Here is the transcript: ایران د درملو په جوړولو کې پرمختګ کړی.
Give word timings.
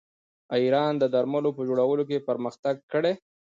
ایران 0.57 0.93
د 0.99 1.03
درملو 1.13 1.49
په 1.57 1.61
جوړولو 1.67 2.03
کې 2.09 2.25
پرمختګ 2.29 2.75
کړی. 2.91 3.13